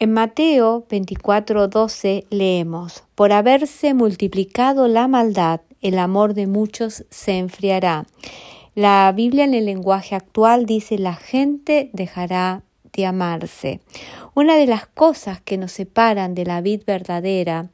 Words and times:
En 0.00 0.12
Mateo 0.12 0.86
24:12 0.88 2.26
leemos, 2.30 3.02
Por 3.16 3.32
haberse 3.32 3.94
multiplicado 3.94 4.86
la 4.86 5.08
maldad, 5.08 5.62
el 5.80 5.98
amor 5.98 6.34
de 6.34 6.46
muchos 6.46 7.04
se 7.10 7.38
enfriará. 7.38 8.06
La 8.76 9.12
Biblia 9.12 9.42
en 9.42 9.54
el 9.54 9.64
lenguaje 9.64 10.14
actual 10.14 10.66
dice, 10.66 10.98
la 10.98 11.14
gente 11.16 11.90
dejará 11.92 12.62
de 12.92 13.06
amarse. 13.06 13.80
Una 14.36 14.54
de 14.54 14.68
las 14.68 14.86
cosas 14.86 15.40
que 15.40 15.58
nos 15.58 15.72
separan 15.72 16.36
de 16.36 16.44
la 16.44 16.60
vida 16.60 16.84
verdadera 16.86 17.70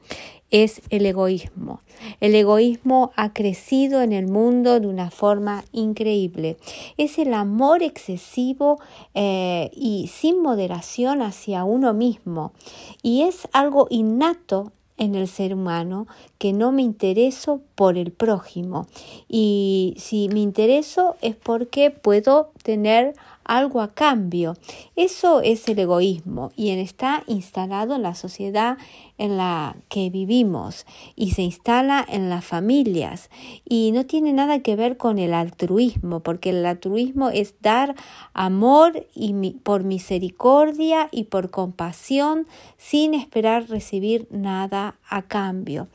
es 0.51 0.81
el 0.89 1.05
egoísmo. 1.05 1.81
El 2.19 2.35
egoísmo 2.35 3.11
ha 3.15 3.33
crecido 3.33 4.01
en 4.01 4.13
el 4.13 4.27
mundo 4.27 4.79
de 4.79 4.87
una 4.87 5.11
forma 5.11 5.65
increíble. 5.71 6.57
Es 6.97 7.17
el 7.17 7.33
amor 7.33 7.83
excesivo 7.83 8.79
eh, 9.13 9.71
y 9.73 10.07
sin 10.07 10.41
moderación 10.41 11.21
hacia 11.21 11.63
uno 11.63 11.93
mismo. 11.93 12.53
Y 13.01 13.23
es 13.23 13.47
algo 13.53 13.87
innato 13.89 14.71
en 14.97 15.15
el 15.15 15.27
ser 15.27 15.53
humano 15.53 16.07
que 16.37 16.53
no 16.53 16.71
me 16.71 16.81
intereso 16.81 17.61
por 17.75 17.97
el 17.97 18.11
prójimo. 18.11 18.87
Y 19.27 19.95
si 19.97 20.29
me 20.29 20.39
intereso 20.39 21.15
es 21.21 21.35
porque 21.35 21.91
puedo 21.91 22.51
tener 22.63 23.13
algo 23.45 23.81
a 23.81 23.93
cambio. 23.93 24.55
Eso 24.95 25.41
es 25.41 25.67
el 25.69 25.79
egoísmo 25.79 26.51
y 26.55 26.71
está 26.71 27.23
instalado 27.27 27.95
en 27.95 28.01
la 28.01 28.15
sociedad 28.15 28.77
en 29.17 29.37
la 29.37 29.77
que 29.87 30.09
vivimos 30.09 30.85
y 31.15 31.31
se 31.31 31.43
instala 31.43 32.05
en 32.07 32.29
las 32.29 32.43
familias 32.43 33.29
y 33.63 33.91
no 33.93 34.05
tiene 34.05 34.33
nada 34.33 34.59
que 34.59 34.75
ver 34.75 34.97
con 34.97 35.19
el 35.19 35.33
altruismo, 35.33 36.19
porque 36.19 36.49
el 36.49 36.65
altruismo 36.65 37.29
es 37.29 37.55
dar 37.61 37.95
amor 38.33 39.07
y 39.13 39.33
por 39.63 39.83
misericordia 39.83 41.07
y 41.11 41.25
por 41.25 41.49
compasión 41.49 42.47
sin 42.77 43.13
esperar 43.13 43.69
recibir 43.69 44.27
nada 44.31 44.95
a 45.07 45.21
cambio. 45.21 45.87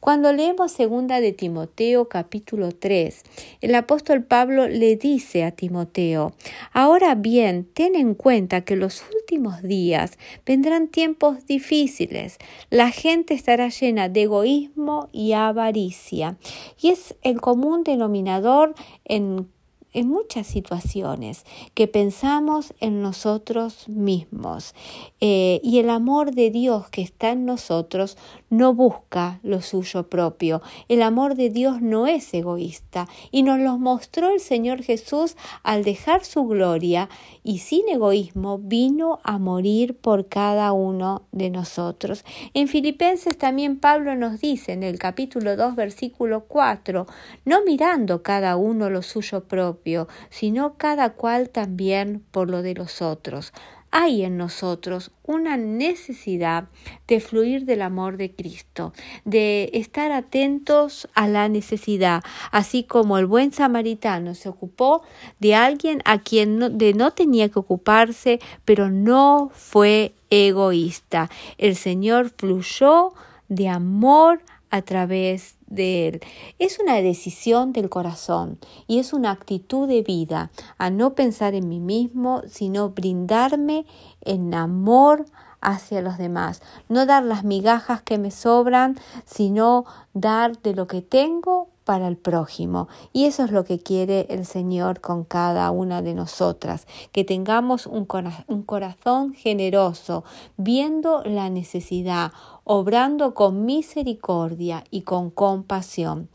Cuando 0.00 0.32
leemos 0.32 0.72
segunda 0.72 1.20
de 1.20 1.25
Timoteo 1.32 2.08
capítulo 2.08 2.72
3, 2.72 3.22
el 3.60 3.74
apóstol 3.74 4.24
Pablo 4.24 4.68
le 4.68 4.96
dice 4.96 5.44
a 5.44 5.50
Timoteo, 5.50 6.32
ahora 6.72 7.14
bien, 7.14 7.68
ten 7.72 7.94
en 7.94 8.14
cuenta 8.14 8.62
que 8.62 8.76
los 8.76 9.04
últimos 9.14 9.62
días 9.62 10.18
vendrán 10.44 10.88
tiempos 10.88 11.46
difíciles, 11.46 12.38
la 12.70 12.90
gente 12.90 13.34
estará 13.34 13.68
llena 13.68 14.08
de 14.08 14.22
egoísmo 14.22 15.08
y 15.12 15.32
avaricia, 15.32 16.36
y 16.80 16.90
es 16.90 17.14
el 17.22 17.40
común 17.40 17.84
denominador 17.84 18.74
en 19.04 19.48
en 19.96 20.08
muchas 20.08 20.46
situaciones, 20.46 21.46
que 21.72 21.88
pensamos 21.88 22.74
en 22.80 23.00
nosotros 23.00 23.88
mismos. 23.88 24.74
Eh, 25.22 25.58
y 25.64 25.78
el 25.78 25.88
amor 25.88 26.32
de 26.32 26.50
Dios 26.50 26.90
que 26.90 27.00
está 27.00 27.30
en 27.30 27.46
nosotros 27.46 28.18
no 28.50 28.74
busca 28.74 29.40
lo 29.42 29.62
suyo 29.62 30.10
propio. 30.10 30.60
El 30.88 31.00
amor 31.00 31.34
de 31.34 31.48
Dios 31.48 31.80
no 31.80 32.06
es 32.06 32.32
egoísta 32.34 33.08
y 33.30 33.42
nos 33.42 33.58
lo 33.58 33.78
mostró 33.78 34.30
el 34.30 34.40
Señor 34.40 34.82
Jesús 34.82 35.34
al 35.62 35.82
dejar 35.82 36.26
su 36.26 36.46
gloria 36.46 37.08
y 37.42 37.60
sin 37.60 37.88
egoísmo 37.88 38.58
vino 38.58 39.18
a 39.24 39.38
morir 39.38 39.96
por 39.96 40.28
cada 40.28 40.72
uno 40.72 41.22
de 41.32 41.48
nosotros. 41.48 42.22
En 42.52 42.68
Filipenses 42.68 43.38
también 43.38 43.80
Pablo 43.80 44.14
nos 44.14 44.40
dice 44.40 44.72
en 44.72 44.82
el 44.82 44.98
capítulo 44.98 45.56
2 45.56 45.74
versículo 45.74 46.44
4, 46.44 47.06
no 47.46 47.64
mirando 47.64 48.22
cada 48.22 48.56
uno 48.56 48.90
lo 48.90 49.00
suyo 49.00 49.44
propio, 49.44 49.85
sino 50.30 50.76
cada 50.76 51.10
cual 51.10 51.50
también 51.50 52.24
por 52.30 52.50
lo 52.50 52.62
de 52.62 52.74
los 52.74 53.02
otros. 53.02 53.52
Hay 53.92 54.24
en 54.24 54.36
nosotros 54.36 55.12
una 55.22 55.56
necesidad 55.56 56.68
de 57.06 57.20
fluir 57.20 57.64
del 57.64 57.82
amor 57.82 58.16
de 58.16 58.34
Cristo, 58.34 58.92
de 59.24 59.70
estar 59.72 60.12
atentos 60.12 61.08
a 61.14 61.28
la 61.28 61.48
necesidad, 61.48 62.22
así 62.50 62.82
como 62.82 63.16
el 63.16 63.26
buen 63.26 63.52
samaritano 63.52 64.34
se 64.34 64.48
ocupó 64.48 65.02
de 65.38 65.54
alguien 65.54 66.02
a 66.04 66.18
quien 66.18 66.58
no, 66.58 66.68
de 66.68 66.94
no 66.94 67.12
tenía 67.12 67.48
que 67.48 67.60
ocuparse, 67.60 68.40
pero 68.64 68.90
no 68.90 69.50
fue 69.54 70.14
egoísta. 70.30 71.30
El 71.56 71.76
Señor 71.76 72.32
fluyó 72.36 73.14
de 73.48 73.68
amor 73.68 74.42
a 74.70 74.82
través 74.82 75.55
de 75.66 76.08
él. 76.08 76.20
Es 76.58 76.78
una 76.78 76.96
decisión 76.96 77.72
del 77.72 77.88
corazón 77.88 78.58
y 78.86 78.98
es 78.98 79.12
una 79.12 79.30
actitud 79.30 79.88
de 79.88 80.02
vida 80.02 80.50
a 80.78 80.90
no 80.90 81.14
pensar 81.14 81.54
en 81.54 81.68
mí 81.68 81.80
mismo, 81.80 82.42
sino 82.48 82.90
brindarme 82.90 83.86
en 84.20 84.54
amor 84.54 85.26
hacia 85.60 86.02
los 86.02 86.18
demás. 86.18 86.62
No 86.88 87.06
dar 87.06 87.22
las 87.24 87.44
migajas 87.44 88.02
que 88.02 88.18
me 88.18 88.30
sobran, 88.30 88.98
sino 89.24 89.84
dar 90.14 90.60
de 90.62 90.74
lo 90.74 90.86
que 90.86 91.02
tengo 91.02 91.68
para 91.86 92.08
el 92.08 92.16
prójimo. 92.16 92.88
Y 93.12 93.26
eso 93.26 93.44
es 93.44 93.52
lo 93.52 93.64
que 93.64 93.78
quiere 93.78 94.26
el 94.28 94.44
Señor 94.44 95.00
con 95.00 95.22
cada 95.22 95.70
una 95.70 96.02
de 96.02 96.14
nosotras, 96.14 96.88
que 97.12 97.22
tengamos 97.22 97.86
un, 97.86 98.06
corazón 98.06 99.34
generoso, 99.34 100.24
viendo 100.56 101.22
la 101.24 101.48
necesidad, 101.48 102.32
obrando 102.64 103.34
con 103.34 103.64
misericordia 103.64 104.82
y 104.90 105.02
con 105.02 105.30
compasión. 105.30 106.28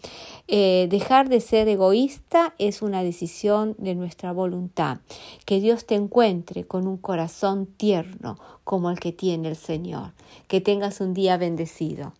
Eh, 0.47 0.87
dejar 0.89 1.27
de 1.27 1.41
ser 1.41 1.67
egoísta 1.67 2.55
es 2.57 2.81
una 2.81 3.03
decisión 3.03 3.75
de 3.77 3.93
nuestra 3.93 4.31
voluntad. 4.31 4.99
Que 5.45 5.59
Dios 5.59 5.85
te 5.85 5.95
encuentre 5.95 6.63
con 6.63 6.87
un 6.87 6.95
corazón 6.95 7.65
tierno 7.65 8.37
como 8.63 8.89
el 8.89 9.01
que 9.01 9.11
tiene 9.11 9.49
el 9.49 9.57
Señor. 9.57 10.13
Que 10.47 10.61
tengas 10.61 11.01
un 11.01 11.13
día 11.13 11.35
bendecido. 11.35 12.13